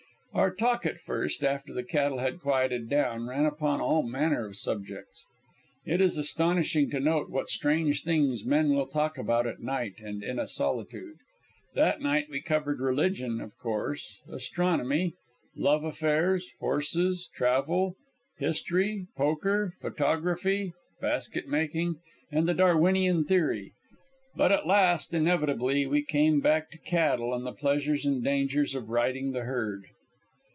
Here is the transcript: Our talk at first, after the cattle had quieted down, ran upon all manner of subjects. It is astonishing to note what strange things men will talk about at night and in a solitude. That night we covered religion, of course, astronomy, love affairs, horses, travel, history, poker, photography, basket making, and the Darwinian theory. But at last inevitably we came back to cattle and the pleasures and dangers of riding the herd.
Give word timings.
Our 0.33 0.55
talk 0.55 0.85
at 0.85 0.97
first, 1.01 1.43
after 1.43 1.73
the 1.73 1.83
cattle 1.83 2.19
had 2.19 2.39
quieted 2.39 2.87
down, 2.89 3.27
ran 3.27 3.43
upon 3.45 3.81
all 3.81 4.01
manner 4.01 4.45
of 4.47 4.55
subjects. 4.55 5.25
It 5.85 5.99
is 5.99 6.15
astonishing 6.17 6.89
to 6.91 7.01
note 7.01 7.29
what 7.29 7.49
strange 7.49 8.03
things 8.03 8.45
men 8.45 8.73
will 8.73 8.87
talk 8.87 9.17
about 9.17 9.45
at 9.45 9.59
night 9.59 9.95
and 9.99 10.23
in 10.23 10.39
a 10.39 10.47
solitude. 10.47 11.17
That 11.75 11.99
night 11.99 12.27
we 12.29 12.39
covered 12.39 12.79
religion, 12.79 13.41
of 13.41 13.57
course, 13.57 14.21
astronomy, 14.31 15.15
love 15.53 15.83
affairs, 15.83 16.49
horses, 16.61 17.29
travel, 17.35 17.97
history, 18.37 19.07
poker, 19.17 19.73
photography, 19.81 20.71
basket 21.01 21.45
making, 21.49 21.97
and 22.31 22.47
the 22.47 22.53
Darwinian 22.53 23.25
theory. 23.25 23.73
But 24.33 24.53
at 24.53 24.65
last 24.65 25.13
inevitably 25.13 25.85
we 25.87 26.03
came 26.03 26.39
back 26.39 26.71
to 26.71 26.77
cattle 26.77 27.33
and 27.33 27.45
the 27.45 27.51
pleasures 27.51 28.05
and 28.05 28.23
dangers 28.23 28.75
of 28.75 28.87
riding 28.91 29.33
the 29.33 29.43
herd. 29.43 29.87